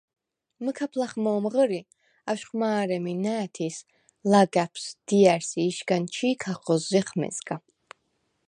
[0.63, 1.81] მჷქაფ ლახ მო̄მ ღჷრი,
[2.31, 3.77] აშხვ მა̄რე̄მი ნა̄̈თის–
[4.31, 7.55] ლაგა̈ფს, დია̈რს ი იშგან ჩი̄ ქახოზზიხ მეზგა.